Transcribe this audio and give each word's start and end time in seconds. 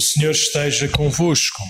O 0.00 0.02
Senhor 0.02 0.30
esteja 0.30 0.88
convosco. 0.88 1.62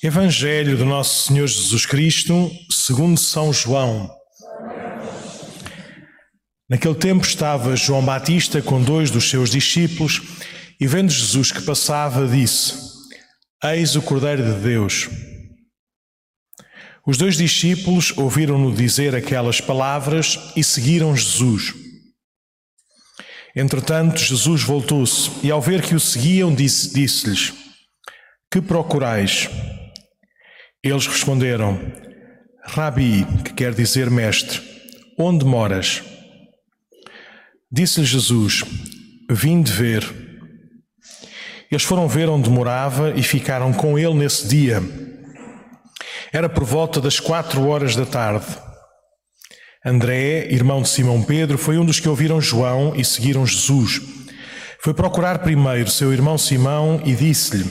Evangelho 0.00 0.76
do 0.76 0.84
Nosso 0.84 1.26
Senhor 1.26 1.48
Jesus 1.48 1.84
Cristo, 1.84 2.52
segundo 2.70 3.18
São 3.18 3.52
João. 3.52 4.08
Naquele 6.70 6.94
tempo 6.94 7.26
estava 7.26 7.74
João 7.74 8.04
Batista 8.04 8.62
com 8.62 8.80
dois 8.80 9.10
dos 9.10 9.28
seus 9.28 9.50
discípulos 9.50 10.22
e, 10.80 10.86
vendo 10.86 11.10
Jesus 11.10 11.50
que 11.50 11.62
passava, 11.62 12.28
disse: 12.28 12.74
Eis 13.64 13.96
o 13.96 14.00
Cordeiro 14.00 14.44
de 14.44 14.60
Deus. 14.60 15.08
Os 17.04 17.18
dois 17.18 17.36
discípulos 17.36 18.16
ouviram-no 18.16 18.72
dizer 18.72 19.16
aquelas 19.16 19.60
palavras 19.60 20.38
e 20.54 20.62
seguiram 20.62 21.16
Jesus. 21.16 21.87
Entretanto, 23.54 24.18
Jesus 24.18 24.62
voltou-se 24.62 25.30
e, 25.42 25.50
ao 25.50 25.60
ver 25.60 25.82
que 25.82 25.94
o 25.94 26.00
seguiam, 26.00 26.54
disse-lhes: 26.54 27.52
Que 28.50 28.60
procurais? 28.60 29.48
Eles 30.82 31.06
responderam: 31.06 31.80
Rabi, 32.64 33.26
que 33.44 33.52
quer 33.54 33.74
dizer 33.74 34.10
mestre, 34.10 34.60
onde 35.18 35.44
moras? 35.44 36.02
Disse-lhe 37.70 38.06
Jesus: 38.06 38.64
Vim 39.30 39.62
de 39.62 39.72
ver. 39.72 40.04
Eles 41.70 41.82
foram 41.82 42.08
ver 42.08 42.28
onde 42.30 42.48
morava 42.48 43.12
e 43.14 43.22
ficaram 43.22 43.72
com 43.72 43.98
ele 43.98 44.14
nesse 44.14 44.48
dia. 44.48 44.82
Era 46.32 46.48
por 46.48 46.64
volta 46.64 47.00
das 47.00 47.20
quatro 47.20 47.66
horas 47.66 47.96
da 47.96 48.06
tarde. 48.06 48.46
André, 49.84 50.52
irmão 50.52 50.82
de 50.82 50.88
Simão 50.88 51.22
Pedro, 51.22 51.56
foi 51.56 51.78
um 51.78 51.84
dos 51.84 52.00
que 52.00 52.08
ouviram 52.08 52.40
João 52.40 52.94
e 52.96 53.04
seguiram 53.04 53.46
Jesus. 53.46 54.00
Foi 54.82 54.92
procurar 54.92 55.38
primeiro 55.38 55.90
seu 55.90 56.12
irmão 56.12 56.36
Simão 56.36 57.00
e 57.04 57.14
disse-lhe: 57.14 57.64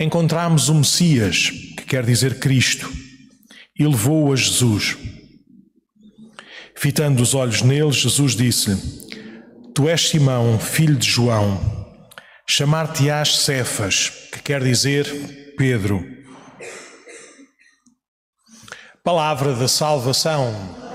Encontramos 0.00 0.68
o 0.68 0.74
Messias, 0.74 1.50
que 1.76 1.84
quer 1.84 2.04
dizer 2.04 2.38
Cristo, 2.38 2.90
e 3.78 3.86
levou-o 3.86 4.32
a 4.32 4.36
Jesus. 4.36 4.96
Fitando 6.76 7.22
os 7.22 7.34
olhos 7.34 7.62
nele, 7.62 7.92
Jesus 7.92 8.34
disse-lhe: 8.34 8.80
Tu 9.74 9.88
és 9.88 10.08
Simão, 10.08 10.58
filho 10.58 10.96
de 10.96 11.08
João. 11.08 11.60
Chamar-te-ás 12.48 13.38
Cefas, 13.38 14.10
que 14.32 14.40
quer 14.40 14.62
dizer 14.62 15.54
Pedro. 15.56 16.04
Palavra 19.04 19.54
da 19.54 19.68
salvação. 19.68 20.87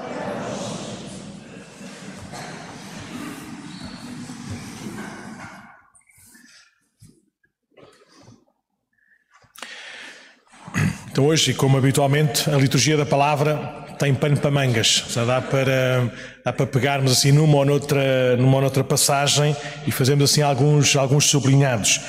Então, 11.14 11.28
hoje, 11.28 11.54
como 11.54 11.78
habitualmente, 11.78 12.50
a 12.50 12.58
liturgia 12.58 12.98
da 12.98 13.06
palavra 13.06 13.56
tem 14.00 14.16
pano 14.16 14.36
para 14.36 14.50
mangas. 14.50 15.04
Já 15.12 15.24
dá 15.24 15.40
para, 15.40 16.12
dá 16.44 16.52
para 16.52 16.66
pegarmos 16.66 17.12
assim 17.12 17.32
numa 17.32 17.56
ou, 17.56 17.64
noutra, 17.64 18.36
numa 18.36 18.56
ou 18.56 18.62
noutra 18.62 18.84
passagem 18.84 19.56
e 19.86 19.92
fazermos 19.92 20.32
assim 20.32 20.42
alguns, 20.42 20.96
alguns 20.96 21.26
sublinhados. 21.26 22.02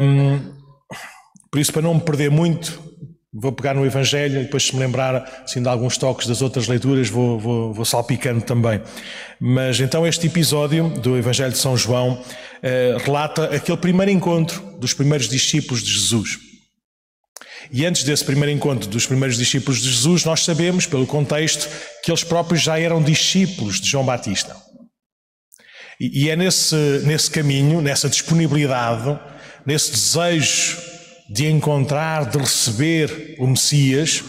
Um, 0.00 0.38
por 1.50 1.58
isso, 1.58 1.72
para 1.72 1.82
não 1.82 1.94
me 1.94 2.02
perder 2.02 2.30
muito, 2.30 2.80
vou 3.32 3.50
pegar 3.50 3.74
no 3.74 3.84
Evangelho 3.84 4.42
e 4.42 4.44
depois, 4.44 4.62
se 4.62 4.76
me 4.76 4.78
lembrar 4.78 5.42
assim, 5.42 5.60
de 5.60 5.68
alguns 5.68 5.98
toques 5.98 6.28
das 6.28 6.40
outras 6.40 6.68
leituras, 6.68 7.08
vou, 7.08 7.36
vou, 7.40 7.74
vou 7.74 7.84
salpicando 7.84 8.42
também. 8.42 8.80
Mas 9.40 9.80
então, 9.80 10.06
este 10.06 10.28
episódio 10.28 10.88
do 10.88 11.18
Evangelho 11.18 11.50
de 11.50 11.58
São 11.58 11.76
João 11.76 12.12
uh, 12.12 12.98
relata 13.04 13.46
aquele 13.46 13.78
primeiro 13.78 14.12
encontro 14.12 14.62
dos 14.78 14.94
primeiros 14.94 15.28
discípulos 15.28 15.82
de 15.82 15.92
Jesus. 15.92 16.53
E 17.72 17.84
antes 17.84 18.04
desse 18.04 18.24
primeiro 18.24 18.50
encontro 18.50 18.88
dos 18.88 19.06
primeiros 19.06 19.36
discípulos 19.36 19.80
de 19.80 19.90
Jesus, 19.90 20.24
nós 20.24 20.44
sabemos, 20.44 20.86
pelo 20.86 21.06
contexto, 21.06 21.68
que 22.02 22.10
eles 22.10 22.24
próprios 22.24 22.62
já 22.62 22.78
eram 22.78 23.02
discípulos 23.02 23.80
de 23.80 23.88
João 23.88 24.04
Batista. 24.04 24.56
E, 26.00 26.28
é 26.28 26.36
nesse, 26.36 26.74
nesse 27.04 27.30
caminho, 27.30 27.80
nessa 27.80 28.08
disponibilidade, 28.08 29.18
nesse 29.64 29.92
desejo 29.92 30.76
de 31.30 31.46
encontrar, 31.46 32.28
de 32.28 32.38
receber 32.38 33.36
o 33.38 33.46
Messias, 33.46 34.22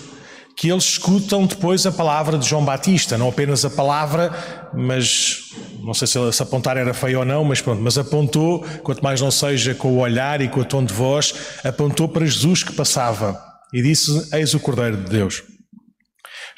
que 0.55 0.69
eles 0.69 0.83
escutam 0.83 1.45
depois 1.45 1.85
a 1.85 1.91
palavra 1.91 2.38
de 2.38 2.47
João 2.47 2.63
Batista, 2.63 3.17
não 3.17 3.27
apenas 3.27 3.66
a 3.66 3.69
palavra, 3.69 4.31
mas 4.73 5.49
não 5.81 5.93
sei 5.93 6.07
se, 6.07 6.31
se 6.31 6.41
apontar 6.41 6.77
era 6.77 6.93
feio 6.93 7.19
ou 7.19 7.25
não, 7.25 7.43
mas 7.43 7.61
pronto, 7.61 7.81
mas 7.81 7.97
apontou, 7.97 8.65
quanto 8.81 9.03
mais 9.03 9.19
não 9.19 9.29
seja 9.29 9.75
com 9.75 9.89
o 9.89 9.99
olhar 9.99 10.39
e 10.39 10.47
com 10.47 10.61
o 10.61 10.65
tom 10.65 10.83
de 10.83 10.94
voz, 10.94 11.33
apontou 11.63 12.07
para 12.07 12.25
Jesus 12.25 12.63
que 12.63 12.71
passava 12.73 13.39
e 13.73 13.81
disse: 13.81 14.29
Eis 14.33 14.53
o 14.53 14.59
Cordeiro 14.59 14.97
de 14.97 15.09
Deus. 15.09 15.44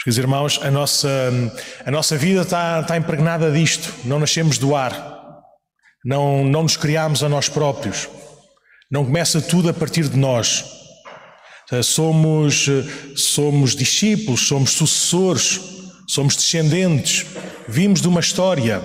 Meus 0.05 0.17
irmãos, 0.17 0.57
a 0.63 0.71
nossa, 0.71 1.09
a 1.85 1.91
nossa 1.91 2.15
vida 2.15 2.41
está, 2.41 2.79
está 2.79 2.95
impregnada 2.95 3.51
disto, 3.51 3.93
não 4.05 4.19
nascemos 4.19 4.57
do 4.57 4.73
ar, 4.73 5.41
não, 6.05 6.45
não 6.45 6.63
nos 6.63 6.77
criamos 6.77 7.23
a 7.23 7.27
nós 7.27 7.49
próprios, 7.49 8.07
não 8.89 9.03
começa 9.03 9.41
tudo 9.41 9.67
a 9.67 9.73
partir 9.73 10.07
de 10.07 10.15
nós. 10.15 10.63
Somos, 11.83 12.69
somos 13.15 13.75
discípulos, 13.75 14.47
somos 14.47 14.71
sucessores, 14.71 15.59
somos 16.07 16.35
descendentes, 16.35 17.25
vimos 17.67 17.99
de 18.01 18.07
uma 18.07 18.21
história 18.21 18.81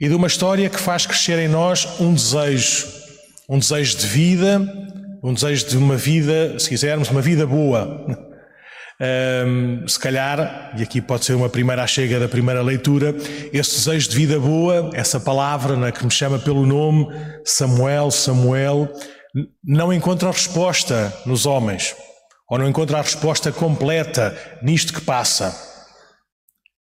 e 0.00 0.08
de 0.08 0.14
uma 0.14 0.28
história 0.28 0.68
que 0.68 0.78
faz 0.78 1.04
crescer 1.04 1.38
em 1.40 1.48
nós 1.48 2.00
um 2.00 2.14
desejo, 2.14 2.86
um 3.48 3.58
desejo 3.58 3.98
de 3.98 4.06
vida, 4.06 4.60
um 5.22 5.34
desejo 5.34 5.66
de 5.66 5.76
uma 5.76 5.96
vida, 5.96 6.58
se 6.58 6.68
quisermos, 6.68 7.10
uma 7.10 7.20
vida 7.20 7.46
boa. 7.46 8.06
Um, 9.02 9.88
se 9.88 9.98
calhar, 9.98 10.74
e 10.76 10.82
aqui 10.82 11.00
pode 11.00 11.24
ser 11.24 11.32
uma 11.32 11.48
primeira 11.48 11.86
chega 11.86 12.20
da 12.20 12.28
primeira 12.28 12.60
leitura, 12.60 13.16
esse 13.50 13.76
desejo 13.76 14.10
de 14.10 14.14
vida 14.14 14.38
boa, 14.38 14.90
essa 14.92 15.18
palavra 15.18 15.74
né, 15.74 15.90
que 15.90 16.04
me 16.04 16.10
chama 16.10 16.38
pelo 16.38 16.66
nome, 16.66 17.08
Samuel, 17.42 18.10
Samuel, 18.10 18.92
não 19.62 19.92
encontra 19.92 20.30
resposta 20.30 21.12
nos 21.24 21.46
homens, 21.46 21.94
ou 22.48 22.58
não 22.58 22.68
encontra 22.68 22.98
a 22.98 23.02
resposta 23.02 23.52
completa 23.52 24.36
nisto 24.62 24.92
que 24.92 25.00
passa, 25.00 25.56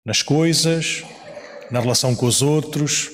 nas 0.06 0.22
coisas, 0.22 1.04
na 1.70 1.80
relação 1.80 2.16
com 2.16 2.26
os 2.26 2.42
outros, 2.42 3.10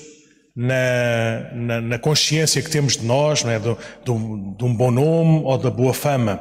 na, 0.56 1.52
na, 1.52 1.80
na 1.80 1.98
consciência 1.98 2.62
que 2.62 2.70
temos 2.70 2.96
de 2.96 3.04
nós, 3.04 3.44
não 3.44 3.50
é? 3.50 3.58
do, 3.58 3.78
do, 4.04 4.56
de 4.56 4.64
um 4.64 4.74
bom 4.74 4.90
nome 4.90 5.42
ou 5.44 5.58
da 5.58 5.70
boa 5.70 5.92
fama. 5.92 6.40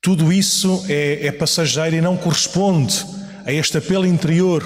Tudo 0.00 0.32
isso 0.32 0.86
é, 0.88 1.26
é 1.26 1.32
passageiro 1.32 1.96
e 1.96 2.00
não 2.00 2.16
corresponde 2.16 3.04
a 3.44 3.52
este 3.52 3.78
apelo 3.78 4.06
interior 4.06 4.62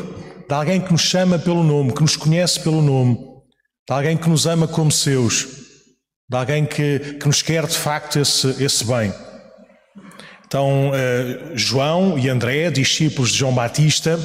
de 0.46 0.54
alguém 0.54 0.80
que 0.80 0.92
nos 0.92 1.00
chama 1.00 1.38
pelo 1.38 1.64
nome, 1.64 1.94
que 1.94 2.02
nos 2.02 2.16
conhece 2.16 2.60
pelo 2.60 2.82
nome, 2.82 3.16
de 3.16 3.94
alguém 3.94 4.16
que 4.16 4.28
nos 4.28 4.46
ama 4.46 4.68
como 4.68 4.92
seus 4.92 5.61
de 6.32 6.36
alguém 6.38 6.64
que, 6.64 6.98
que 7.20 7.26
nos 7.26 7.42
quer 7.42 7.66
de 7.66 7.76
facto 7.76 8.18
esse, 8.18 8.64
esse 8.64 8.86
bem. 8.86 9.12
Então, 10.46 10.88
uh, 10.88 11.52
João 11.54 12.18
e 12.18 12.26
André, 12.30 12.70
discípulos 12.70 13.30
de 13.30 13.36
João 13.36 13.54
Batista, 13.54 14.18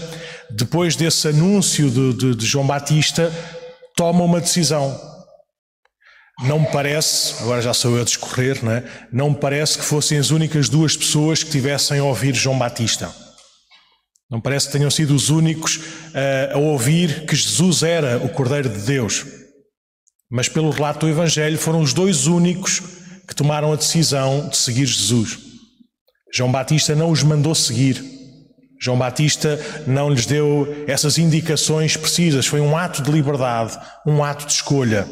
depois 0.50 0.96
desse 0.96 1.28
anúncio 1.28 1.90
de, 1.90 2.14
de, 2.14 2.36
de 2.36 2.46
João 2.46 2.66
Batista, 2.66 3.30
tomam 3.94 4.26
uma 4.26 4.40
decisão. 4.40 4.98
Não 6.44 6.62
me 6.62 6.68
parece, 6.68 7.42
agora 7.42 7.62
já 7.62 7.74
sou 7.74 7.98
eu 7.98 8.04
a 8.04 8.06
discorrer, 8.06 8.64
não, 8.64 8.72
é? 8.72 8.86
não 9.12 9.32
me 9.32 9.36
parece 9.36 9.78
que 9.78 9.84
fossem 9.84 10.18
as 10.18 10.32
únicas 10.32 10.70
duas 10.70 10.96
pessoas 10.96 11.44
que 11.44 11.52
tivessem 11.52 12.00
a 12.00 12.06
ouvir 12.06 12.34
João 12.34 12.58
Batista. 12.58 13.14
Não 14.32 14.40
parece 14.40 14.68
que 14.68 14.72
tenham 14.78 14.90
sido 14.90 15.14
os 15.14 15.30
únicos 15.30 15.76
uh, 15.76 16.54
a 16.54 16.58
ouvir 16.58 17.26
que 17.26 17.36
Jesus 17.36 17.84
era 17.84 18.18
o 18.20 18.30
Cordeiro 18.30 18.70
de 18.70 18.80
Deus. 18.80 19.26
Mas 20.30 20.50
pelo 20.50 20.70
relato 20.70 21.06
do 21.06 21.12
Evangelho 21.12 21.58
foram 21.58 21.82
os 21.82 21.94
dois 21.94 22.28
únicos 22.28 22.82
que 23.28 23.36
tomaram 23.36 23.72
a 23.72 23.76
decisão 23.76 24.50
de 24.50 24.58
seguir 24.58 24.86
Jesus. 24.86 25.38
João 26.34 26.52
Batista 26.52 26.96
não 26.96 27.12
os 27.12 27.24
mandou 27.24 27.56
seguir. 27.56 28.04
João 28.80 28.98
Batista 28.98 29.60
não 29.88 30.10
lhes 30.10 30.26
deu 30.26 30.86
essas 30.88 31.18
indicações 31.18 31.98
precisas. 31.98 32.46
Foi 32.46 32.60
um 32.60 32.78
ato 32.78 33.02
de 33.02 33.12
liberdade, 33.12 33.78
um 34.06 34.24
ato 34.24 34.46
de 34.46 34.52
escolha. 34.54 35.08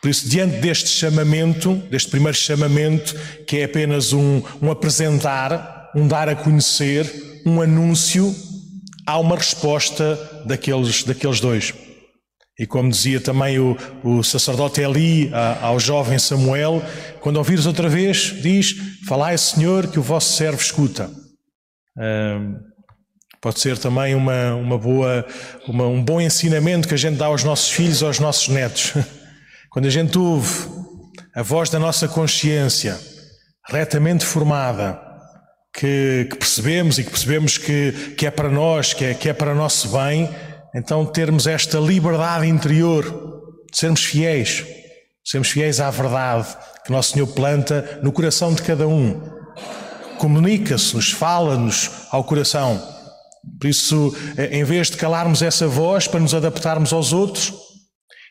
Por 0.00 0.10
isso, 0.10 0.28
diante 0.28 0.56
deste 0.58 0.88
chamamento, 0.88 1.74
deste 1.90 2.10
primeiro 2.10 2.36
chamamento, 2.36 3.14
que 3.46 3.58
é 3.58 3.64
apenas 3.64 4.12
um, 4.12 4.42
um 4.60 4.70
apresentar, 4.70 5.90
um 5.94 6.06
dar 6.06 6.28
a 6.28 6.34
conhecer, 6.34 7.40
um 7.46 7.60
anúncio, 7.60 8.34
há 9.06 9.18
uma 9.18 9.36
resposta 9.36 10.18
daqueles, 10.44 11.04
daqueles 11.04 11.40
dois. 11.40 11.72
E 12.58 12.66
como 12.66 12.90
dizia 12.90 13.20
também 13.20 13.58
o, 13.58 13.76
o 14.04 14.22
sacerdote 14.22 14.80
Eli 14.80 15.30
ao 15.60 15.80
jovem 15.80 16.18
Samuel, 16.18 16.82
quando 17.20 17.38
ouvires 17.38 17.66
outra 17.66 17.88
vez, 17.88 18.34
diz: 18.42 18.74
Falai, 19.06 19.36
Senhor, 19.38 19.86
que 19.88 19.98
o 19.98 20.02
vosso 20.02 20.34
servo 20.34 20.60
escuta. 20.60 21.10
pode 23.40 23.58
ser 23.58 23.78
também 23.78 24.14
uma, 24.14 24.54
uma 24.54 24.78
boa, 24.78 25.26
uma, 25.66 25.86
um 25.86 26.04
bom 26.04 26.20
ensinamento 26.20 26.86
que 26.86 26.94
a 26.94 26.98
gente 26.98 27.16
dá 27.16 27.26
aos 27.26 27.42
nossos 27.42 27.70
filhos, 27.70 28.02
aos 28.02 28.18
nossos 28.18 28.48
netos. 28.48 28.92
Quando 29.70 29.86
a 29.86 29.90
gente 29.90 30.18
ouve 30.18 30.68
a 31.34 31.42
voz 31.42 31.70
da 31.70 31.78
nossa 31.78 32.06
consciência, 32.06 33.00
retamente 33.66 34.24
formada, 34.26 35.00
que, 35.72 36.28
que, 36.30 36.36
percebemos 36.36 36.98
e 36.98 37.04
que 37.04 37.10
percebemos 37.10 37.56
que, 37.56 38.14
que 38.16 38.26
é 38.26 38.30
para 38.30 38.50
nós, 38.50 38.92
que 38.92 39.04
é, 39.06 39.14
que 39.14 39.28
é 39.30 39.32
para 39.32 39.54
nosso 39.54 39.88
bem, 39.88 40.28
então 40.74 41.04
termos 41.04 41.46
esta 41.46 41.78
liberdade 41.78 42.46
interior 42.46 43.04
de 43.70 43.78
sermos 43.78 44.04
fiéis, 44.04 44.64
sermos 45.24 45.48
fiéis 45.48 45.80
à 45.80 45.90
verdade 45.90 46.56
que 46.84 46.90
Nosso 46.90 47.12
Senhor 47.12 47.26
planta 47.28 48.00
no 48.02 48.12
coração 48.12 48.52
de 48.52 48.62
cada 48.62 48.88
um. 48.88 49.20
Comunica-se-nos, 50.18 51.10
fala-nos 51.10 51.90
ao 52.10 52.24
coração. 52.24 52.80
Por 53.60 53.68
isso, 53.68 54.16
eh, 54.36 54.58
em 54.58 54.64
vez 54.64 54.90
de 54.90 54.96
calarmos 54.96 55.42
essa 55.42 55.66
voz 55.66 56.06
para 56.06 56.20
nos 56.20 56.34
adaptarmos 56.34 56.92
aos 56.92 57.12
outros, 57.12 57.52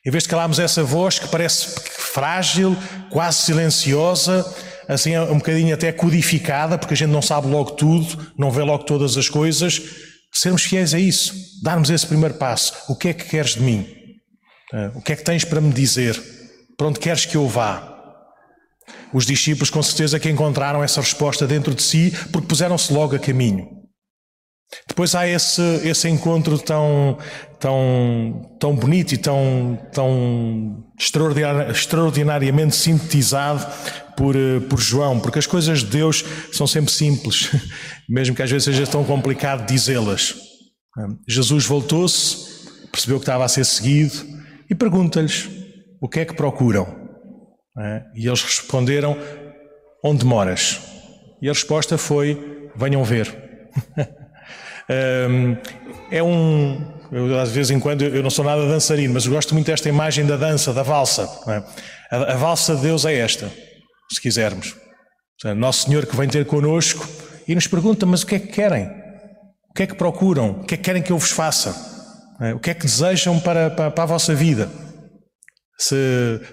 em 0.05 0.09
vez 0.09 0.23
de 0.23 0.29
calarmos 0.29 0.57
essa 0.57 0.83
voz 0.83 1.19
que 1.19 1.27
parece 1.27 1.75
frágil, 1.91 2.75
quase 3.09 3.39
silenciosa, 3.39 4.45
assim 4.87 5.17
um 5.17 5.37
bocadinho 5.37 5.73
até 5.73 5.91
codificada, 5.91 6.77
porque 6.77 6.93
a 6.93 6.97
gente 6.97 7.11
não 7.11 7.21
sabe 7.21 7.47
logo 7.47 7.71
tudo, 7.71 8.33
não 8.37 8.51
vê 8.51 8.63
logo 8.63 8.83
todas 8.83 9.17
as 9.17 9.29
coisas, 9.29 9.81
sermos 10.31 10.63
fiéis 10.63 10.93
a 10.93 10.99
isso, 10.99 11.33
darmos 11.61 11.89
esse 11.89 12.07
primeiro 12.07 12.35
passo. 12.35 12.73
O 12.87 12.95
que 12.95 13.09
é 13.09 13.13
que 13.13 13.25
queres 13.25 13.55
de 13.55 13.61
mim? 13.61 13.87
Eh, 14.73 14.91
o 14.95 15.01
que 15.01 15.13
é 15.13 15.15
que 15.15 15.23
tens 15.23 15.43
para 15.43 15.61
me 15.61 15.73
dizer? 15.73 16.21
Para 16.77 16.87
onde 16.87 16.99
queres 16.99 17.25
que 17.25 17.35
eu 17.35 17.47
vá? 17.47 17.87
Os 19.13 19.25
discípulos, 19.25 19.69
com 19.69 19.83
certeza, 19.83 20.19
que 20.19 20.29
encontraram 20.29 20.83
essa 20.83 21.01
resposta 21.01 21.45
dentro 21.45 21.75
de 21.75 21.83
si, 21.83 22.13
porque 22.31 22.47
puseram-se 22.47 22.91
logo 22.93 23.15
a 23.15 23.19
caminho. 23.19 23.81
Depois 24.87 25.13
há 25.15 25.27
esse, 25.27 25.61
esse 25.83 26.07
encontro 26.07 26.57
tão, 26.57 27.17
tão, 27.59 28.55
tão 28.57 28.73
bonito 28.73 29.13
e 29.13 29.17
tão, 29.17 29.77
tão 29.91 30.85
extraordinariamente 30.97 32.75
sintetizado 32.75 33.67
por, 34.15 34.35
eh, 34.35 34.59
por 34.69 34.79
João, 34.79 35.19
porque 35.19 35.39
as 35.39 35.47
coisas 35.47 35.79
de 35.79 35.87
Deus 35.87 36.23
são 36.51 36.67
sempre 36.67 36.91
simples, 36.91 37.49
mesmo 38.09 38.35
que 38.35 38.41
às 38.41 38.49
vezes 38.49 38.65
seja 38.65 38.85
tão 38.85 39.03
complicado 39.03 39.67
dizê-las. 39.67 40.35
Jesus 41.27 41.65
voltou-se, 41.65 42.89
percebeu 42.91 43.17
que 43.17 43.23
estava 43.23 43.45
a 43.45 43.47
ser 43.47 43.65
seguido 43.65 44.13
e 44.69 44.75
pergunta-lhes 44.75 45.49
o 46.01 46.09
que 46.09 46.19
é 46.19 46.25
que 46.25 46.33
procuram. 46.33 47.01
E 48.15 48.27
eles 48.27 48.43
responderam: 48.43 49.17
Onde 50.03 50.25
moras? 50.25 50.79
E 51.41 51.49
a 51.49 51.53
resposta 51.53 51.97
foi: 51.97 52.69
Venham 52.75 53.03
ver. 53.03 53.33
é 56.11 56.21
um. 56.21 56.99
Eu, 57.11 57.27
vezes 57.45 57.71
em 57.71 57.79
quando 57.79 58.03
eu 58.03 58.23
não 58.23 58.29
sou 58.29 58.45
nada 58.45 58.65
dançarino, 58.67 59.13
mas 59.13 59.27
gosto 59.27 59.53
muito 59.53 59.67
desta 59.67 59.89
imagem 59.89 60.25
da 60.25 60.37
dança, 60.37 60.73
da 60.73 60.81
valsa. 60.81 61.29
É? 61.47 62.15
A, 62.15 62.33
a, 62.33 62.35
valsa 62.37 62.75
de 62.75 62.83
Deus 62.83 63.05
é 63.05 63.15
esta, 63.15 63.51
se 64.13 64.21
quisermos. 64.21 64.75
Nosso 65.55 65.85
Senhor 65.87 66.05
que 66.05 66.15
vem 66.15 66.29
ter 66.29 66.45
connosco 66.45 67.07
e 67.47 67.55
nos 67.55 67.67
pergunta: 67.67 68.05
Mas 68.05 68.21
o 68.21 68.27
que 68.27 68.35
é 68.35 68.39
que 68.39 68.47
querem? 68.47 68.85
O 69.69 69.73
que 69.73 69.83
é 69.83 69.87
que 69.87 69.95
procuram? 69.95 70.51
O 70.51 70.65
que 70.65 70.75
é 70.75 70.77
que 70.77 70.83
querem 70.83 71.01
que 71.01 71.11
eu 71.11 71.17
vos 71.17 71.31
faça? 71.31 71.73
É? 72.41 72.53
O 72.53 72.59
que 72.59 72.71
é 72.71 72.73
que 72.73 72.85
desejam 72.85 73.39
para, 73.39 73.69
para, 73.69 73.91
para 73.91 74.03
a 74.03 74.07
vossa 74.07 74.35
vida? 74.35 74.69
Se, 75.77 75.95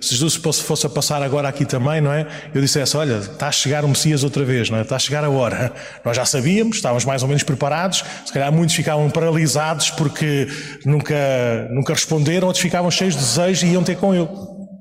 se, 0.00 0.14
Jesus 0.14 0.36
fosse 0.36 0.86
a 0.86 0.88
passar 0.88 1.22
agora 1.22 1.48
aqui 1.48 1.66
também, 1.66 2.00
não 2.00 2.12
é? 2.12 2.26
Eu 2.54 2.62
dissesse: 2.62 2.96
Olha, 2.96 3.18
está 3.18 3.48
a 3.48 3.52
chegar 3.52 3.84
o 3.84 3.88
Messias 3.88 4.22
outra 4.22 4.44
vez, 4.44 4.70
não 4.70 4.78
é? 4.78 4.82
Está 4.82 4.96
a 4.96 4.98
chegar 4.98 5.24
a 5.24 5.28
hora. 5.28 5.72
Nós 6.04 6.16
já 6.16 6.24
sabíamos, 6.24 6.76
estávamos 6.76 7.04
mais 7.04 7.22
ou 7.22 7.28
menos 7.28 7.42
preparados. 7.42 8.04
Se 8.24 8.32
calhar 8.32 8.52
muitos 8.52 8.74
ficavam 8.74 9.10
paralisados 9.10 9.90
porque 9.90 10.48
nunca, 10.86 11.68
nunca 11.70 11.92
responderam, 11.92 12.46
outros 12.46 12.62
ficavam 12.62 12.90
cheios 12.90 13.14
de 13.14 13.20
desejo 13.20 13.66
e 13.66 13.72
iam 13.72 13.82
ter 13.82 13.96
com 13.96 14.14
Ele. 14.14 14.28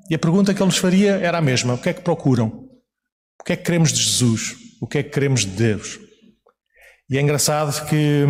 E 0.10 0.16
a 0.16 0.20
pergunta 0.20 0.54
que 0.54 0.62
Ele 0.62 0.68
nos 0.68 0.78
faria 0.78 1.16
era 1.22 1.40
a 1.40 1.42
mesma: 1.42 1.74
O 1.74 1.78
que 1.78 1.90
é 1.90 1.94
que 1.94 2.02
procuram? 2.02 2.67
Que 3.48 3.54
é 3.54 3.56
que 3.56 3.64
queremos 3.64 3.94
de 3.94 4.04
Jesus? 4.04 4.58
O 4.82 4.86
que 4.86 4.98
é 4.98 5.04
que 5.04 5.10
queremos 5.10 5.46
de 5.46 5.52
Deus? 5.52 5.98
E 7.10 7.18
é 7.18 7.22
engraçado 7.22 7.88
que 7.88 8.26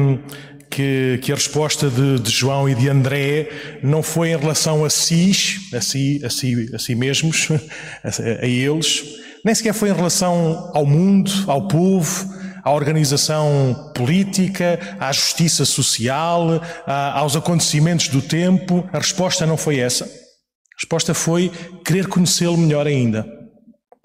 que, 0.70 1.20
que 1.24 1.32
a 1.32 1.36
resposta 1.36 1.90
de, 1.90 2.20
de, 2.20 2.30
João 2.30 2.70
e 2.70 2.76
de 2.76 2.88
André 2.88 3.50
não 3.82 4.04
foi 4.04 4.30
em 4.30 4.38
relação 4.38 4.86
a 4.86 4.92
si, 4.92 5.32
a 5.74 5.82
si, 5.82 6.22
a 6.24 6.30
si, 6.30 6.70
a 6.72 6.78
si 6.78 6.94
mesmos, 6.94 7.48
a, 8.04 8.44
a 8.44 8.46
eles, 8.46 9.04
nem 9.44 9.56
sequer 9.56 9.74
foi 9.74 9.90
em 9.90 9.94
relação 9.94 10.70
ao 10.76 10.86
mundo, 10.86 11.32
ao 11.48 11.68
povo, 11.68 12.32
à 12.64 12.72
organização 12.72 13.92
política, 13.96 14.78
à 15.00 15.12
justiça 15.12 15.66
social, 15.66 16.62
a, 16.86 17.18
aos 17.18 17.36
acontecimentos 17.36 18.10
do 18.10 18.22
tempo. 18.22 18.88
A 18.94 19.00
resposta 19.00 19.48
não 19.48 19.58
foi 19.58 19.80
essa. 19.80 20.06
A 20.06 20.80
resposta 20.80 21.16
foi 21.16 21.52
querer 21.84 22.08
conhecê-lo 22.08 22.58
melhor 22.58 22.86
ainda. 22.86 23.26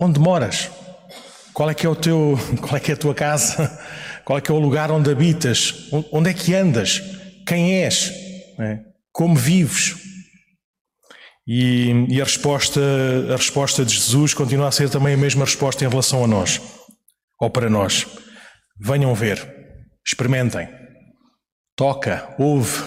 Onde 0.01 0.19
moras? 0.19 0.71
Qual 1.53 1.69
é 1.69 1.75
que 1.75 1.87
é 1.87 1.89
o 1.89 1.95
teu, 1.95 2.39
qual 2.61 2.77
é 2.77 2.81
que 2.81 2.91
é 2.91 2.95
a 2.95 2.97
tua 2.97 3.15
casa? 3.15 3.79
Qual 4.25 4.39
é 4.39 4.41
que 4.41 4.51
é 4.51 4.55
o 4.55 4.59
lugar 4.59 4.91
onde 4.91 5.11
habitas? 5.11 5.89
Onde 6.13 6.31
é 6.31 6.35
que 6.35 6.55
andas? 6.55 7.03
Quem 7.47 7.83
és? 7.83 8.11
É? 8.59 8.79
Como 9.13 9.35
vives? 9.35 9.97
E, 11.47 12.07
e, 12.09 12.21
a, 12.21 12.25
resposta, 12.25 12.81
a 13.31 13.37
resposta 13.37 13.85
de 13.85 13.93
Jesus 13.93 14.33
continua 14.33 14.69
a 14.69 14.73
ser 14.73 14.89
também 14.89 15.15
a 15.15 15.17
mesma 15.17 15.45
resposta 15.45 15.85
em 15.85 15.89
relação 15.89 16.23
a 16.23 16.29
nós, 16.29 16.61
ou 17.41 17.51
para 17.51 17.69
nós. 17.69 18.07
Venham 18.81 19.13
ver, 19.13 19.45
experimentem, 20.07 20.69
toca, 21.77 22.33
ouve, 22.39 22.79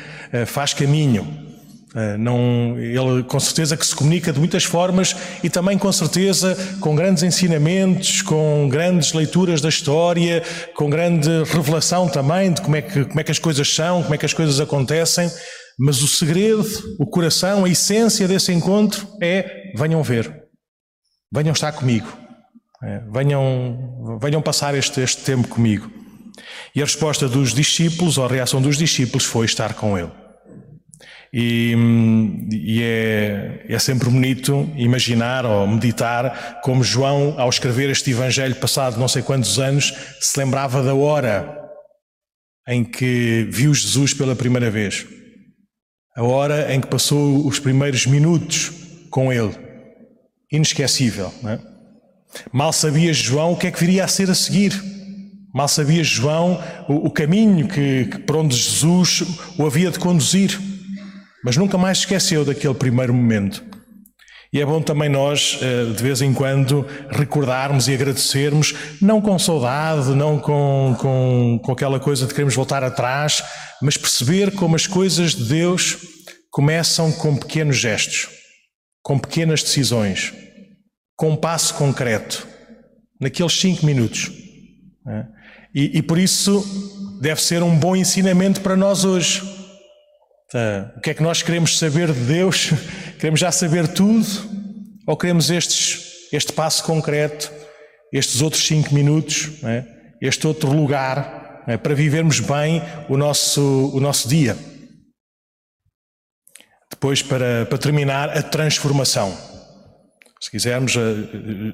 faz 0.46 0.72
caminho. 0.72 1.53
Eh, 1.94 2.16
não, 2.16 2.76
ele 2.76 3.22
com 3.22 3.38
certeza 3.38 3.76
que 3.76 3.86
se 3.86 3.94
comunica 3.94 4.32
de 4.32 4.40
muitas 4.40 4.64
formas 4.64 5.14
e 5.44 5.48
também 5.48 5.78
com 5.78 5.92
certeza 5.92 6.56
com 6.80 6.96
grandes 6.96 7.22
ensinamentos, 7.22 8.20
com 8.20 8.68
grandes 8.68 9.12
leituras 9.12 9.60
da 9.60 9.68
história, 9.68 10.42
com 10.74 10.90
grande 10.90 11.28
revelação 11.44 12.08
também 12.08 12.52
de 12.52 12.60
como 12.62 12.74
é 12.74 12.82
que, 12.82 13.04
como 13.04 13.20
é 13.20 13.22
que 13.22 13.30
as 13.30 13.38
coisas 13.38 13.72
são, 13.72 14.02
como 14.02 14.14
é 14.14 14.18
que 14.18 14.26
as 14.26 14.34
coisas 14.34 14.58
acontecem. 14.58 15.30
Mas 15.78 16.02
o 16.02 16.08
segredo, 16.08 16.66
o 16.98 17.06
coração, 17.06 17.64
a 17.64 17.68
essência 17.68 18.26
desse 18.26 18.52
encontro 18.52 19.06
é: 19.22 19.72
venham 19.76 20.02
ver, 20.02 20.32
venham 21.32 21.52
estar 21.52 21.70
comigo, 21.72 22.08
é, 22.82 23.02
venham, 23.12 24.18
venham 24.20 24.42
passar 24.42 24.74
este, 24.74 25.00
este 25.00 25.22
tempo 25.22 25.46
comigo. 25.46 25.88
E 26.74 26.82
a 26.82 26.84
resposta 26.84 27.28
dos 27.28 27.54
discípulos, 27.54 28.18
ou 28.18 28.24
a 28.24 28.28
reação 28.28 28.60
dos 28.60 28.76
discípulos, 28.76 29.24
foi 29.24 29.46
estar 29.46 29.74
com 29.74 29.96
ele. 29.96 30.23
E, 31.36 31.74
e 32.52 32.80
é, 32.80 33.66
é, 33.68 33.78
sempre 33.80 34.08
bonito 34.08 34.70
imaginar 34.76 35.44
ou 35.44 35.66
meditar 35.66 36.60
como 36.62 36.84
João, 36.84 37.34
ao 37.36 37.48
escrever 37.48 37.90
este 37.90 38.12
Evangelho, 38.12 38.54
passado 38.54 39.00
não 39.00 39.08
sei 39.08 39.20
quantos 39.20 39.58
anos, 39.58 39.92
se 40.20 40.38
lembrava 40.38 40.80
da 40.80 40.94
hora 40.94 41.60
em 42.68 42.84
que 42.84 43.48
viu 43.50 43.74
Jesus 43.74 44.14
pela 44.14 44.36
primeira 44.36 44.70
vez. 44.70 45.04
A 46.16 46.22
hora 46.22 46.72
em 46.72 46.80
que 46.80 46.86
passou 46.86 47.44
os 47.44 47.58
primeiros 47.58 48.06
minutos 48.06 48.70
com 49.10 49.32
ele. 49.32 49.58
Inesquecível, 50.52 51.34
não 51.42 51.50
é? 51.50 51.60
Mal 52.52 52.72
sabia 52.72 53.12
João 53.12 53.54
o 53.54 53.56
que 53.56 53.66
é 53.66 53.72
que 53.72 53.80
viria 53.80 54.04
a 54.04 54.08
ser 54.08 54.30
a 54.30 54.36
seguir. 54.36 54.72
Mal 55.52 55.66
sabia 55.66 56.04
João 56.04 56.62
o, 56.88 57.08
o 57.08 57.10
caminho 57.10 57.66
que, 57.66 58.04
que, 58.04 58.18
por 58.20 58.36
onde 58.36 58.54
Jesus 58.54 59.24
o 59.58 59.66
havia 59.66 59.90
de 59.90 59.98
conduzir 59.98 60.73
mas 61.44 61.58
nunca 61.58 61.76
mais 61.76 61.98
esqueceu 61.98 62.44
daquele 62.44 62.74
primeiro 62.74 63.12
momento. 63.12 63.62
E 64.50 64.60
é 64.60 64.64
bom 64.64 64.80
também 64.80 65.08
nós, 65.08 65.58
eh, 65.60 65.92
de 65.92 66.02
vez 66.02 66.22
em 66.22 66.32
quando, 66.32 66.86
recordarmos 67.10 67.88
e 67.88 67.92
agradecermos, 67.92 68.72
não 69.02 69.20
com 69.20 69.38
saudade, 69.38 70.10
não 70.14 70.38
com, 70.38 70.96
com, 70.98 71.60
com 71.62 71.72
aquela 71.72 72.00
coisa 72.00 72.24
de 72.24 72.32
queremos 72.32 72.54
voltar 72.54 72.82
atrás, 72.82 73.42
mas 73.82 73.96
perceber 73.96 74.52
como 74.52 74.76
as 74.76 74.86
coisas 74.86 75.34
de 75.34 75.44
Deus 75.44 75.98
começam 76.50 77.12
com 77.12 77.36
pequenos 77.36 77.76
gestos, 77.76 78.28
com 79.02 79.18
pequenas 79.18 79.60
decisões, 79.60 80.32
com 81.16 81.30
um 81.30 81.36
passo 81.36 81.74
concreto, 81.74 82.46
naqueles 83.20 83.52
cinco 83.52 83.84
minutos. 83.84 84.30
É? 85.06 85.24
E, 85.74 85.98
e 85.98 86.02
por 86.02 86.16
isso 86.16 86.64
deve 87.20 87.42
ser 87.42 87.60
um 87.62 87.76
bom 87.76 87.96
ensinamento 87.96 88.60
para 88.60 88.76
nós 88.76 89.04
hoje 89.04 89.53
o 90.96 91.00
que 91.00 91.10
é 91.10 91.14
que 91.14 91.22
nós 91.22 91.42
queremos 91.42 91.78
saber 91.78 92.12
de 92.12 92.20
Deus? 92.20 92.70
Queremos 93.18 93.40
já 93.40 93.50
saber 93.50 93.88
tudo? 93.88 94.26
Ou 95.06 95.16
queremos 95.16 95.50
estes, 95.50 96.28
este 96.32 96.52
passo 96.52 96.84
concreto, 96.84 97.52
estes 98.12 98.40
outros 98.40 98.66
cinco 98.66 98.94
minutos, 98.94 99.50
é? 99.64 99.84
este 100.20 100.46
outro 100.46 100.72
lugar, 100.72 101.62
é? 101.66 101.76
para 101.76 101.94
vivermos 101.94 102.40
bem 102.40 102.82
o 103.08 103.16
nosso, 103.16 103.90
o 103.94 104.00
nosso 104.00 104.28
dia? 104.28 104.56
Depois, 106.90 107.22
para, 107.22 107.66
para 107.66 107.78
terminar, 107.78 108.30
a 108.30 108.42
transformação. 108.42 109.53
Se 110.44 110.50
quisermos, 110.50 110.92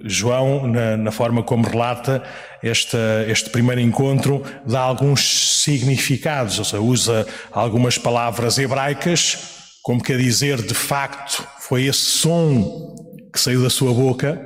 João, 0.05 0.69
na, 0.69 0.97
na, 0.97 1.11
forma 1.11 1.43
como 1.43 1.67
relata 1.67 2.23
este, 2.63 2.97
este 3.27 3.51
primeiro 3.51 3.81
encontro, 3.81 4.45
dá 4.65 4.79
alguns 4.79 5.61
significados, 5.65 6.57
ou 6.57 6.65
seja, 6.65 6.81
usa 6.81 7.27
algumas 7.51 7.99
palavras 7.99 8.59
hebraicas, 8.59 9.39
como 9.83 10.01
quer 10.01 10.19
dizer, 10.19 10.63
de 10.63 10.73
facto, 10.73 11.45
foi 11.59 11.87
esse 11.87 11.99
som 11.99 12.95
que 13.33 13.41
saiu 13.41 13.61
da 13.61 13.71
sua 13.71 13.93
boca, 13.93 14.41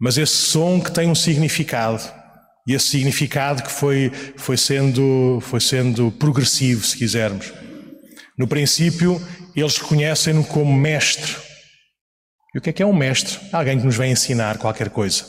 mas 0.00 0.18
esse 0.18 0.36
som 0.36 0.80
que 0.80 0.92
tem 0.92 1.08
um 1.08 1.14
significado. 1.16 2.00
E 2.64 2.74
esse 2.74 2.86
significado 2.86 3.64
que 3.64 3.72
foi, 3.72 4.12
foi, 4.36 4.56
sendo, 4.56 5.40
foi 5.42 5.60
sendo 5.60 6.12
progressivo, 6.12 6.84
se 6.84 6.96
quisermos. 6.96 7.52
No 8.38 8.46
princípio, 8.46 9.20
eles 9.56 9.78
reconhecem-no 9.78 10.44
como 10.44 10.72
mestre. 10.72 11.47
E 12.54 12.58
o 12.58 12.60
que 12.60 12.70
é 12.70 12.72
que 12.72 12.82
é 12.82 12.86
um 12.86 12.94
mestre? 12.94 13.38
Alguém 13.52 13.78
que 13.78 13.84
nos 13.84 13.96
vem 13.96 14.12
ensinar 14.12 14.58
qualquer 14.58 14.90
coisa. 14.90 15.24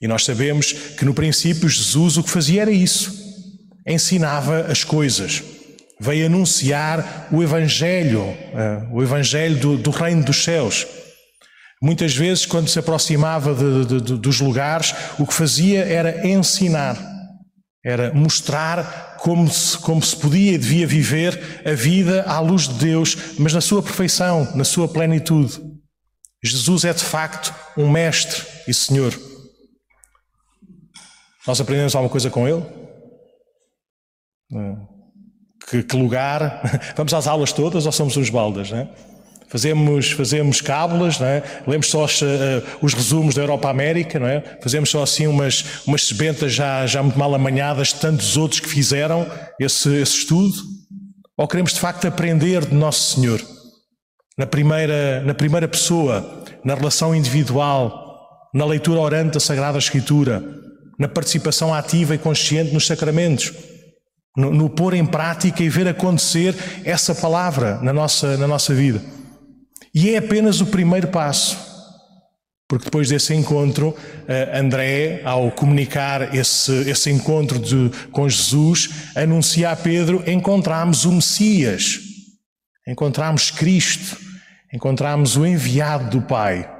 E 0.00 0.08
nós 0.08 0.24
sabemos 0.24 0.72
que 0.72 1.04
no 1.04 1.14
princípio 1.14 1.68
Jesus 1.68 2.16
o 2.16 2.22
que 2.22 2.30
fazia 2.30 2.62
era 2.62 2.70
isso. 2.70 3.12
Ensinava 3.86 4.62
as 4.62 4.82
coisas. 4.82 5.42
Veio 6.00 6.26
anunciar 6.26 7.28
o 7.30 7.42
Evangelho, 7.42 8.22
eh, 8.22 8.88
o 8.92 9.02
Evangelho 9.02 9.56
do, 9.56 9.76
do 9.76 9.90
Reino 9.90 10.24
dos 10.24 10.42
Céus. 10.42 10.86
Muitas 11.80 12.14
vezes, 12.14 12.46
quando 12.46 12.68
se 12.68 12.78
aproximava 12.78 13.54
de, 13.54 13.84
de, 13.86 14.00
de, 14.00 14.18
dos 14.18 14.40
lugares, 14.40 14.94
o 15.18 15.26
que 15.26 15.34
fazia 15.34 15.84
era 15.84 16.26
ensinar, 16.26 16.98
era 17.84 18.12
mostrar 18.12 19.16
como 19.20 19.50
se, 19.50 19.78
como 19.78 20.02
se 20.02 20.16
podia 20.16 20.52
e 20.52 20.58
devia 20.58 20.86
viver 20.86 21.62
a 21.64 21.72
vida 21.72 22.24
à 22.24 22.40
luz 22.40 22.68
de 22.68 22.74
Deus, 22.74 23.16
mas 23.38 23.52
na 23.52 23.60
sua 23.60 23.82
perfeição, 23.82 24.50
na 24.54 24.64
sua 24.64 24.88
plenitude. 24.88 25.73
Jesus 26.44 26.84
é 26.84 26.92
de 26.92 27.02
facto 27.02 27.54
um 27.76 27.90
mestre 27.90 28.42
e 28.68 28.74
Senhor. 28.74 29.18
Nós 31.46 31.58
aprendemos 31.58 31.94
alguma 31.94 32.10
coisa 32.10 32.28
com 32.28 32.46
Ele? 32.46 32.62
Que, 35.68 35.82
que 35.82 35.96
lugar? 35.96 36.92
Vamos 36.96 37.14
às 37.14 37.26
aulas 37.26 37.52
todas 37.52 37.86
ou 37.86 37.92
somos 37.92 38.16
uns 38.18 38.28
baldas, 38.28 38.70
não 38.70 38.78
é? 38.78 38.88
Fazemos, 39.48 40.10
fazemos 40.10 40.60
cábulas, 40.60 41.18
não 41.18 41.26
é? 41.28 41.42
lemos 41.66 41.88
só 41.88 42.04
os, 42.04 42.20
uh, 42.20 42.26
os 42.82 42.92
resumos 42.92 43.36
da 43.36 43.42
Europa 43.42 43.70
América, 43.70 44.18
não 44.18 44.26
é? 44.26 44.42
fazemos 44.60 44.90
só 44.90 45.02
assim 45.02 45.26
umas, 45.26 45.84
umas 45.86 46.06
sebentas 46.06 46.52
já, 46.52 46.86
já 46.86 47.02
muito 47.02 47.18
mal 47.18 47.32
amanhadas 47.34 47.88
de 47.88 47.96
tantos 47.96 48.36
outros 48.36 48.58
que 48.58 48.68
fizeram 48.68 49.30
esse, 49.60 49.88
esse 49.96 50.18
estudo? 50.18 50.54
Ou 51.38 51.46
queremos 51.46 51.72
de 51.72 51.80
facto 51.80 52.06
aprender 52.06 52.66
de 52.66 52.74
Nosso 52.74 53.14
Senhor? 53.14 53.53
Na 54.36 54.46
primeira, 54.46 55.22
na 55.22 55.34
primeira 55.34 55.68
pessoa, 55.68 56.42
na 56.64 56.74
relação 56.74 57.14
individual, 57.14 58.04
na 58.52 58.64
leitura 58.64 59.00
orante 59.00 59.34
da 59.34 59.40
Sagrada 59.40 59.78
Escritura, 59.78 60.42
na 60.98 61.08
participação 61.08 61.74
ativa 61.74 62.14
e 62.14 62.18
consciente 62.18 62.72
nos 62.72 62.86
sacramentos, 62.86 63.52
no, 64.36 64.52
no 64.52 64.70
pôr 64.70 64.94
em 64.94 65.06
prática 65.06 65.62
e 65.62 65.68
ver 65.68 65.86
acontecer 65.86 66.54
essa 66.84 67.14
palavra 67.14 67.78
na 67.80 67.92
nossa, 67.92 68.36
na 68.36 68.46
nossa 68.46 68.74
vida. 68.74 69.00
E 69.94 70.10
é 70.10 70.18
apenas 70.18 70.60
o 70.60 70.66
primeiro 70.66 71.08
passo. 71.08 71.72
Porque 72.68 72.86
depois 72.86 73.08
desse 73.08 73.34
encontro, 73.34 73.94
eh, 74.26 74.58
André, 74.58 75.20
ao 75.24 75.50
comunicar 75.52 76.34
esse, 76.34 76.72
esse 76.90 77.10
encontro 77.10 77.58
de, 77.58 77.90
com 78.10 78.28
Jesus, 78.28 78.90
anuncia 79.14 79.70
a 79.70 79.76
Pedro: 79.76 80.24
encontramos 80.26 81.04
o 81.04 81.12
Messias, 81.12 82.00
encontramos 82.88 83.50
Cristo, 83.50 84.16
encontramos 84.74 85.36
o 85.36 85.46
enviado 85.46 86.10
do 86.10 86.26
Pai. 86.26 86.70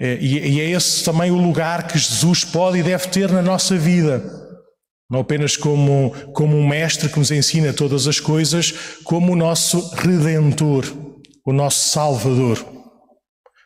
Eh, 0.00 0.18
e 0.20 0.60
é 0.60 0.70
esse 0.70 1.04
também 1.04 1.30
o 1.30 1.36
lugar 1.36 1.86
que 1.86 1.98
Jesus 1.98 2.44
pode 2.44 2.78
e 2.78 2.82
deve 2.82 3.08
ter 3.08 3.30
na 3.30 3.42
nossa 3.42 3.76
vida. 3.76 4.24
Não 5.10 5.20
apenas 5.20 5.56
como, 5.56 6.10
como 6.32 6.56
um 6.56 6.66
mestre 6.66 7.08
que 7.08 7.18
nos 7.18 7.30
ensina 7.30 7.72
todas 7.72 8.08
as 8.08 8.18
coisas, 8.18 8.72
como 9.04 9.32
o 9.32 9.36
nosso 9.36 9.94
redentor 9.94 10.84
o 11.48 11.52
nosso 11.52 11.88
Salvador, 11.88 12.62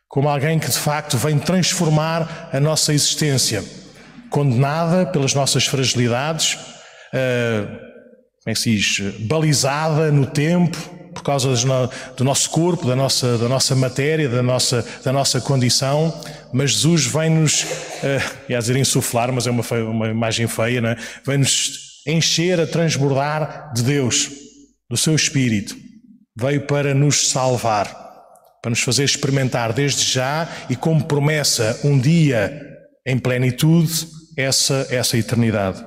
como 0.08 0.28
alguém 0.28 0.56
que 0.56 0.70
de 0.70 0.78
facto 0.78 1.18
vem 1.18 1.36
transformar 1.36 2.48
a 2.52 2.60
nossa 2.60 2.94
existência, 2.94 3.64
condenada 4.30 5.04
pelas 5.06 5.34
nossas 5.34 5.66
fragilidades, 5.66 6.54
uh, 6.54 7.66
como 7.66 8.46
é 8.46 8.52
que 8.52 8.58
se 8.60 8.76
diz, 8.76 9.00
balizada 9.26 10.12
no 10.12 10.26
tempo, 10.26 10.78
por 11.14 11.22
causa 11.22 11.48
do 12.16 12.24
nosso 12.24 12.50
corpo, 12.50 12.86
da 12.86 12.96
nossa, 12.96 13.38
da 13.38 13.48
nossa 13.48 13.76
matéria, 13.76 14.28
da 14.28 14.42
nossa, 14.42 14.84
da 15.04 15.12
nossa 15.12 15.40
condição, 15.40 16.12
mas 16.52 16.72
Jesus 16.72 17.06
vem-nos, 17.06 17.62
uh, 17.62 18.32
ia 18.48 18.58
dizer 18.58 18.76
insuflar, 18.76 19.32
mas 19.32 19.46
é 19.46 19.50
uma, 19.50 19.62
uma 19.90 20.08
imagem 20.08 20.46
feia, 20.46 20.80
não 20.80 20.90
é? 20.90 20.96
vem-nos 21.24 22.02
encher, 22.06 22.60
a 22.60 22.66
transbordar 22.66 23.72
de 23.74 23.82
Deus, 23.82 24.30
do 24.90 24.96
seu 24.96 25.14
Espírito 25.14 25.76
veio 26.36 26.66
para 26.66 26.94
nos 26.94 27.28
salvar, 27.30 27.86
para 28.62 28.70
nos 28.70 28.80
fazer 28.80 29.04
experimentar 29.04 29.72
desde 29.72 30.02
já 30.02 30.48
e 30.68 30.76
como 30.76 31.04
promessa 31.04 31.78
um 31.84 31.98
dia 31.98 32.60
em 33.06 33.18
plenitude 33.18 34.06
essa 34.36 34.86
essa 34.90 35.16
eternidade. 35.18 35.84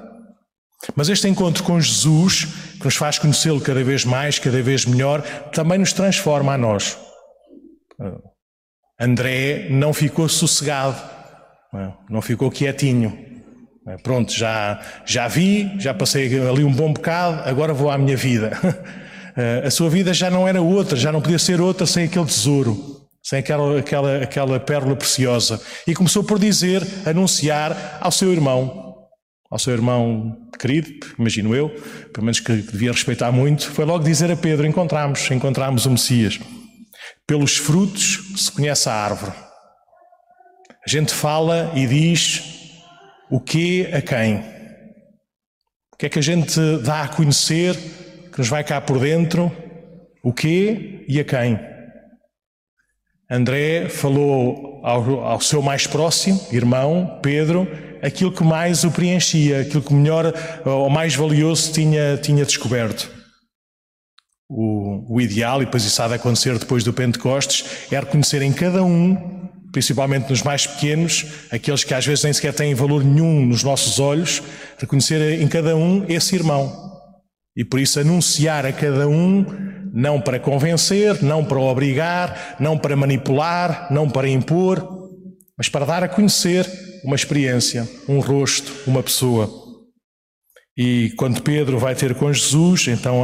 Mas 0.95 1.09
este 1.09 1.27
encontro 1.27 1.63
com 1.63 1.79
Jesus, 1.81 2.47
que 2.79 2.85
nos 2.85 2.95
faz 2.95 3.17
conhecê-lo 3.17 3.61
cada 3.61 3.83
vez 3.83 4.05
mais, 4.05 4.39
cada 4.39 4.61
vez 4.61 4.85
melhor, 4.85 5.21
também 5.51 5.79
nos 5.79 5.93
transforma 5.93 6.53
a 6.53 6.57
nós. 6.57 6.97
André 8.99 9.67
não 9.69 9.93
ficou 9.93 10.27
sossegado, 10.29 11.01
não 12.09 12.21
ficou 12.21 12.49
quietinho. 12.49 13.25
Pronto, 14.01 14.33
já, 14.33 14.81
já 15.05 15.27
vi, 15.27 15.71
já 15.77 15.93
passei 15.93 16.27
ali 16.39 16.63
um 16.63 16.73
bom 16.73 16.91
bocado, 16.91 17.47
agora 17.47 17.73
vou 17.73 17.91
à 17.91 17.97
minha 17.97 18.17
vida. 18.17 18.57
Eh, 19.37 19.61
a 19.67 19.69
sua 19.69 19.89
vida 19.91 20.11
já 20.11 20.29
não 20.29 20.47
era 20.47 20.59
outra, 20.59 20.97
já 20.97 21.11
não 21.11 21.21
podia 21.21 21.37
ser 21.37 21.61
outra 21.61 21.85
sem 21.85 22.05
aquele 22.05 22.25
tesouro, 22.25 23.05
sem 23.21 23.39
aquela, 23.39 23.77
aquela, 23.77 24.17
aquela 24.23 24.59
pérola 24.59 24.95
preciosa. 24.95 25.61
E 25.85 25.93
começou 25.93 26.23
por 26.23 26.39
dizer, 26.39 26.81
anunciar 27.05 27.99
ao 28.01 28.11
seu 28.11 28.33
irmão, 28.33 28.84
ao 29.55 29.59
seu 29.59 29.71
irmão 29.71 30.49
querido, 30.59 30.89
imagino 31.17 31.55
eu, 31.55 31.69
pelo 32.13 32.25
menos 32.25 32.41
que 32.41 32.51
devia 32.53 32.91
respeitar 32.91 33.31
muito, 33.31 33.71
foi 33.71 33.85
logo 33.85 34.03
dizer 34.03 34.29
a 34.29 34.35
Pedro: 34.35 34.67
encontramos, 34.67 35.31
encontramos 35.31 35.85
o 35.85 35.91
Messias. 35.91 36.37
Pelos 37.25 37.55
frutos 37.55 38.33
se 38.35 38.51
conhece 38.51 38.89
a 38.89 38.93
árvore. 38.93 39.31
A 40.85 40.89
gente 40.89 41.13
fala 41.13 41.71
e 41.73 41.87
diz 41.87 42.43
o 43.31 43.39
que 43.39 43.85
a 43.93 44.01
quem. 44.01 44.39
O 45.93 45.97
que 45.97 46.07
é 46.07 46.09
que 46.09 46.19
a 46.19 46.21
gente 46.21 46.59
dá 46.83 47.03
a 47.03 47.07
conhecer 47.07 47.75
que 48.33 48.39
nos 48.39 48.49
vai 48.49 48.63
cá 48.63 48.81
por 48.81 48.99
dentro 48.99 49.49
o 50.21 50.33
quê 50.33 51.05
e 51.07 51.17
a 51.17 51.23
quem. 51.23 51.57
André 53.31 53.87
falou 53.87 54.81
ao, 54.83 55.21
ao, 55.21 55.39
seu 55.39 55.61
mais 55.61 55.87
próximo, 55.87 56.39
irmão, 56.51 57.19
Pedro, 57.23 57.65
aquilo 58.05 58.31
que 58.31 58.43
mais 58.43 58.83
o 58.83 58.91
preenchia, 58.91 59.61
aquilo 59.61 59.81
que 59.81 59.93
melhor 59.93 60.31
ou 60.63 60.89
mais 60.89 61.15
valioso 61.15 61.71
tinha, 61.71 62.17
tinha 62.17 62.45
descoberto. 62.45 63.09
O, 64.47 65.15
o 65.15 65.19
ideal, 65.19 65.61
e 65.61 65.65
depois 65.65 65.83
isso 65.83 66.01
há 66.03 66.07
de 66.07 66.13
acontecer 66.13 66.59
depois 66.59 66.83
do 66.83 66.93
Pentecostes, 66.93 67.65
é 67.91 67.99
reconhecer 67.99 68.43
em 68.43 68.53
cada 68.53 68.83
um, 68.83 69.49
principalmente 69.71 70.29
nos 70.29 70.43
mais 70.43 70.67
pequenos, 70.67 71.25
aqueles 71.51 71.83
que 71.83 71.95
às 71.95 72.05
vezes 72.05 72.23
nem 72.23 72.31
sequer 72.31 72.53
têm 72.53 72.75
valor 72.75 73.03
nenhum 73.03 73.43
nos 73.43 73.63
nossos 73.63 73.99
olhos, 73.99 74.43
reconhecer 74.77 75.41
em 75.41 75.47
cada 75.47 75.75
um 75.75 76.05
esse 76.07 76.35
irmão. 76.35 76.71
E 77.57 77.65
por 77.65 77.79
isso 77.79 77.99
anunciar 77.99 78.67
a 78.67 78.71
cada 78.71 79.07
um, 79.07 79.45
não 79.91 80.21
para 80.21 80.39
convencer, 80.39 81.23
não 81.23 81.43
para 81.43 81.59
obrigar, 81.59 82.55
não 82.59 82.77
para 82.77 82.95
manipular, 82.95 83.87
não 83.89 84.07
para 84.07 84.29
impor, 84.29 85.09
mas 85.57 85.69
para 85.69 85.85
dar 85.85 86.03
a 86.03 86.07
conhecer 86.07 86.69
uma 87.05 87.15
experiência, 87.15 87.87
um 88.09 88.19
rosto, 88.19 88.73
uma 88.87 89.03
pessoa. 89.03 89.63
E 90.77 91.13
quando 91.15 91.41
Pedro 91.41 91.79
vai 91.79 91.95
ter 91.95 92.15
com 92.15 92.33
Jesus, 92.33 92.87
então 92.89 93.21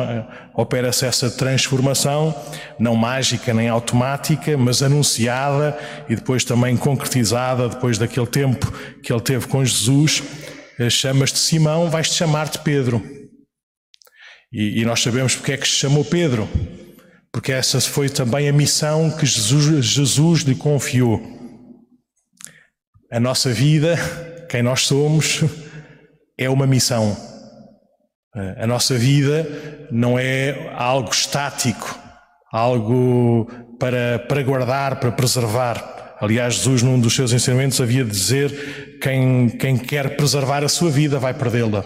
opera-se 0.53 1.05
essa 1.05 1.29
transformação, 1.29 2.33
não 2.79 2.95
mágica 2.95 3.53
nem 3.53 3.67
automática, 3.67 4.57
mas 4.57 4.81
anunciada 4.81 5.77
e 6.07 6.15
depois 6.15 6.45
também 6.45 6.77
concretizada, 6.77 7.67
depois 7.67 7.97
daquele 7.97 8.27
tempo 8.27 8.71
que 9.03 9.11
ele 9.11 9.21
teve 9.21 9.47
com 9.47 9.65
Jesus. 9.65 10.23
Eh, 10.79 10.89
chamas-te 10.89 11.39
Simão, 11.39 11.89
vais-te 11.89 12.15
chamar-te 12.15 12.59
Pedro. 12.59 13.03
E, 14.53 14.81
e 14.81 14.85
nós 14.85 15.01
sabemos 15.01 15.35
porque 15.35 15.51
é 15.51 15.57
que 15.57 15.67
se 15.67 15.75
chamou 15.75 16.05
Pedro, 16.05 16.47
porque 17.33 17.51
essa 17.51 17.81
foi 17.81 18.07
também 18.07 18.47
a 18.47 18.53
missão 18.53 19.11
que 19.11 19.25
Jesus, 19.25 19.85
Jesus 19.85 20.41
lhe 20.41 20.55
confiou. 20.55 21.40
A 23.11 23.19
nossa 23.19 23.51
vida, 23.51 23.97
quem 24.49 24.63
nós 24.63 24.87
somos, 24.87 25.43
é 26.37 26.49
uma 26.49 26.65
missão. 26.65 27.17
A 28.57 28.65
nossa 28.65 28.97
vida 28.97 29.45
não 29.91 30.17
é 30.17 30.73
algo 30.77 31.09
estático, 31.09 31.99
algo 32.53 33.51
para, 33.77 34.19
para 34.19 34.41
guardar, 34.41 34.97
para 35.01 35.11
preservar. 35.11 36.15
Aliás, 36.21 36.53
Jesus, 36.53 36.81
num 36.83 36.97
dos 37.01 37.13
seus 37.13 37.33
ensinamentos, 37.33 37.81
havia 37.81 38.05
de 38.05 38.11
dizer: 38.11 38.99
quem, 39.01 39.49
quem 39.49 39.77
quer 39.77 40.15
preservar 40.15 40.63
a 40.63 40.69
sua 40.69 40.89
vida 40.89 41.19
vai 41.19 41.33
perdê-la. 41.33 41.83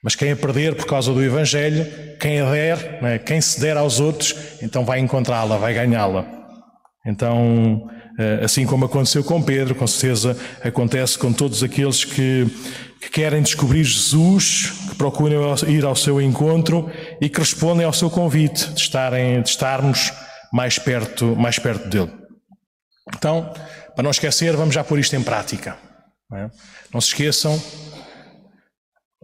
Mas 0.00 0.14
quem 0.14 0.30
a 0.30 0.36
perder 0.36 0.76
por 0.76 0.86
causa 0.86 1.12
do 1.12 1.24
Evangelho, 1.24 1.86
quem 2.20 2.40
a 2.40 2.48
der, 2.52 3.00
é? 3.02 3.18
quem 3.18 3.40
se 3.40 3.60
der 3.60 3.76
aos 3.76 3.98
outros, 3.98 4.32
então 4.62 4.84
vai 4.84 5.00
encontrá-la, 5.00 5.56
vai 5.56 5.74
ganhá-la. 5.74 6.24
Então, 7.04 7.90
assim 8.42 8.64
como 8.64 8.84
aconteceu 8.84 9.24
com 9.24 9.42
Pedro, 9.42 9.74
com 9.74 9.86
certeza 9.86 10.36
acontece 10.62 11.18
com 11.18 11.32
todos 11.32 11.62
aqueles 11.62 12.04
que, 12.04 12.46
que 13.00 13.10
querem 13.10 13.42
descobrir 13.42 13.84
Jesus, 13.84 14.72
que 14.88 14.94
procuram 14.94 15.54
ir 15.68 15.84
ao 15.84 15.96
seu 15.96 16.20
encontro 16.20 16.90
e 17.20 17.28
que 17.28 17.40
respondem 17.40 17.84
ao 17.84 17.92
seu 17.92 18.08
convite 18.08 18.68
de, 18.70 18.80
estarem, 18.80 19.42
de 19.42 19.48
estarmos 19.48 20.12
mais 20.52 20.78
perto, 20.78 21.34
mais 21.34 21.58
perto 21.58 21.88
dele. 21.88 22.12
Então, 23.16 23.52
para 23.94 24.02
não 24.04 24.10
esquecer, 24.10 24.56
vamos 24.56 24.74
já 24.74 24.84
pôr 24.84 24.98
isto 24.98 25.16
em 25.16 25.22
prática. 25.22 25.76
Não, 26.30 26.38
é? 26.38 26.50
se 27.00 27.08
esqueçam, 27.08 27.60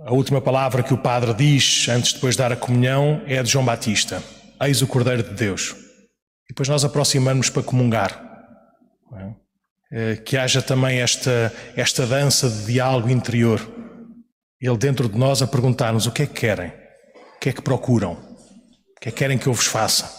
a 0.05 0.13
última 0.13 0.41
palavra 0.41 0.83
que 0.83 0.95
o 0.95 0.99
Padre 0.99 1.35
diz 1.35 1.89
antes 1.89 2.09
de 2.09 2.15
depois 2.15 2.35
dar 2.35 2.53
a 2.53 2.57
comunhão 2.57 3.23
é 3.27 3.39
a 3.39 3.43
de 3.43 3.51
João 3.51 3.65
Batista: 3.65 4.23
Eis 4.61 4.83
o 4.83 4.87
Cordeiro 4.87 5.23
de 5.23 5.35
Deus. 5.35 5.75
E 6.45 6.53
depois 6.53 6.69
nós 6.69 6.85
aproximamos 6.85 7.51
para 7.51 7.63
comungar. 7.63 8.30
É? 9.93 10.17
Que 10.17 10.37
haja 10.37 10.63
também 10.63 11.01
esta, 11.01 11.53
esta 11.75 12.07
dança 12.07 12.49
de 12.49 12.67
diálogo 12.67 13.09
interior. 13.09 13.61
Ele 14.61 14.77
dentro 14.77 15.09
de 15.09 15.19
nós 15.19 15.43
a 15.43 15.47
perguntar-nos 15.47 16.07
o 16.07 16.13
que 16.13 16.23
é 16.23 16.27
que 16.27 16.35
querem, 16.35 16.69
o 16.69 17.41
que 17.41 17.49
é 17.49 17.53
que 17.53 17.63
procuram, 17.63 18.13
o 18.13 19.01
que 19.01 19.09
é 19.09 19.13
que 19.13 19.19
querem 19.19 19.39
que 19.39 19.47
eu 19.47 19.53
vos 19.53 19.67
faça. 19.67 20.19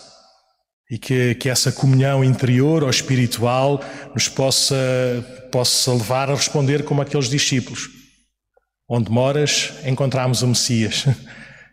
E 0.89 0.97
que, 0.97 1.35
que 1.35 1.49
essa 1.49 1.71
comunhão 1.71 2.21
interior 2.21 2.83
ou 2.83 2.89
espiritual 2.89 3.81
nos 4.13 4.27
possa, 4.27 4.75
possa 5.49 5.93
levar 5.93 6.29
a 6.29 6.35
responder 6.35 6.83
como 6.83 7.01
aqueles 7.01 7.29
discípulos. 7.29 7.87
Onde 8.89 9.09
moras, 9.09 9.71
encontramos 9.85 10.41
o 10.41 10.47
Messias. 10.47 11.05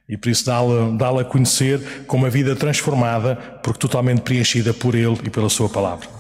E 0.09 0.17
por 0.17 0.31
isso 0.31 0.47
dá-lo 0.47 0.97
dá 0.97 1.11
a 1.11 1.25
conhecer 1.25 2.07
com 2.07 2.17
uma 2.17 2.31
vida 2.31 2.57
transformada, 2.57 3.37
porque 3.63 3.81
totalmente 3.81 4.23
preenchida 4.23 4.73
por 4.73 4.95
Ele 4.95 5.19
e 5.25 5.29
pela 5.29 5.51
Sua 5.51 5.69
palavra. 5.69 6.18